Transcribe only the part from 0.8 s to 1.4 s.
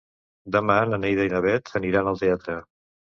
na Neida i